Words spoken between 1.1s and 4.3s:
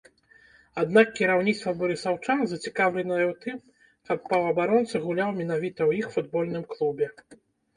кіраўніцтва барысаўчан зацікаўленае ў тым, каб